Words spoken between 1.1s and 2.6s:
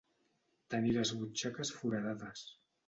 butxaques foradades.